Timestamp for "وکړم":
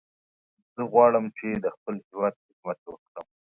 2.87-3.27